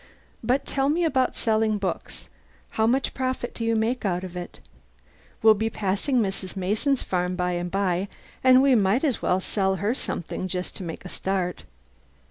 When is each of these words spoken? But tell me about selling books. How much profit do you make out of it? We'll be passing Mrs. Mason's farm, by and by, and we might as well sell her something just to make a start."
But 0.43 0.65
tell 0.65 0.89
me 0.89 1.03
about 1.03 1.35
selling 1.35 1.77
books. 1.77 2.27
How 2.71 2.87
much 2.87 3.13
profit 3.13 3.53
do 3.53 3.63
you 3.63 3.75
make 3.75 4.03
out 4.03 4.23
of 4.23 4.35
it? 4.35 4.59
We'll 5.43 5.53
be 5.53 5.69
passing 5.69 6.17
Mrs. 6.19 6.55
Mason's 6.55 7.03
farm, 7.03 7.35
by 7.35 7.51
and 7.51 7.69
by, 7.69 8.07
and 8.43 8.63
we 8.63 8.73
might 8.73 9.03
as 9.03 9.21
well 9.21 9.39
sell 9.39 9.75
her 9.75 9.93
something 9.93 10.47
just 10.47 10.75
to 10.77 10.83
make 10.83 11.05
a 11.05 11.09
start." 11.09 11.65